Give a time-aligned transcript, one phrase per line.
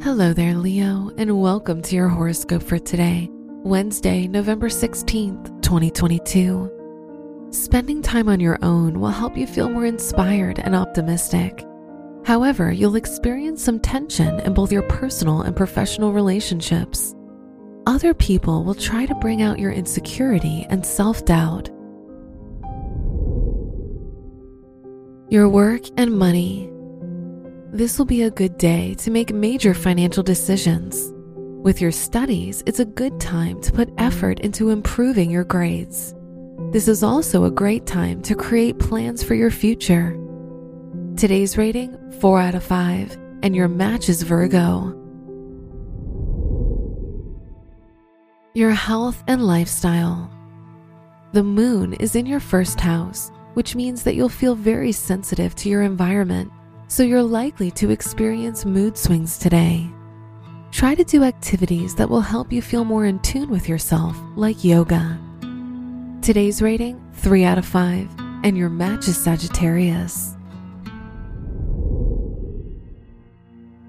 [0.00, 7.48] Hello there, Leo, and welcome to your horoscope for today, Wednesday, November 16th, 2022.
[7.50, 11.66] Spending time on your own will help you feel more inspired and optimistic.
[12.24, 17.16] However, you'll experience some tension in both your personal and professional relationships.
[17.88, 21.70] Other people will try to bring out your insecurity and self doubt.
[25.28, 26.70] Your work and money.
[27.70, 31.12] This will be a good day to make major financial decisions.
[31.36, 36.14] With your studies, it's a good time to put effort into improving your grades.
[36.72, 40.18] This is also a great time to create plans for your future.
[41.18, 44.94] Today's rating 4 out of 5, and your match is Virgo.
[48.54, 50.32] Your health and lifestyle.
[51.32, 55.68] The moon is in your first house, which means that you'll feel very sensitive to
[55.68, 56.50] your environment
[56.88, 59.88] so you're likely to experience mood swings today.
[60.72, 64.64] Try to do activities that will help you feel more in tune with yourself, like
[64.64, 65.18] yoga.
[66.22, 68.08] Today's rating 3 out of 5,
[68.42, 70.34] and your match is Sagittarius.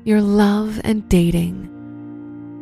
[0.03, 1.67] Your love and dating.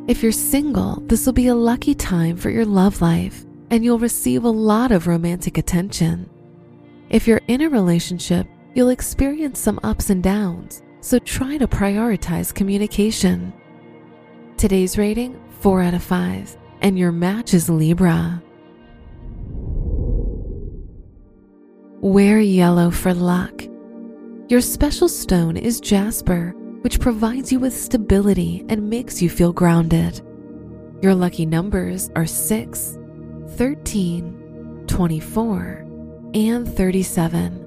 [0.08, 4.00] If you're single, this will be a lucky time for your love life, and you'll
[4.00, 6.30] receive a lot of romantic attention.
[7.10, 8.48] If you're in a relationship,
[8.78, 13.52] You'll experience some ups and downs, so try to prioritize communication.
[14.56, 18.40] Today's rating 4 out of 5, and your match is Libra.
[22.02, 23.64] Wear yellow for luck.
[24.48, 30.22] Your special stone is jasper, which provides you with stability and makes you feel grounded.
[31.02, 33.00] Your lucky numbers are 6,
[33.56, 35.86] 13, 24,
[36.36, 37.67] and 37.